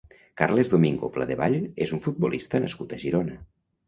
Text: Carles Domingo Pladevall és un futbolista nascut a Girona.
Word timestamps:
Carles 0.41 0.69
Domingo 0.69 1.09
Pladevall 1.17 1.57
és 1.87 1.93
un 1.97 2.01
futbolista 2.05 2.63
nascut 2.65 2.97
a 2.97 2.99
Girona. 3.05 3.37